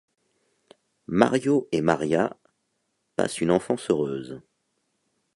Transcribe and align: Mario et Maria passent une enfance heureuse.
Mario 1.05 1.67
et 1.71 1.81
Maria 1.81 2.35
passent 3.17 3.39
une 3.39 3.51
enfance 3.51 3.91
heureuse. 3.91 4.41